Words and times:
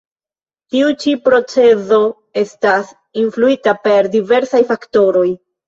Tiu 0.75 0.87
ĉi 1.03 1.13
procezo 1.29 1.99
estas 2.45 2.91
influita 3.27 3.77
per 3.87 4.13
diversaj 4.19 4.67
faktoroj. 4.75 5.31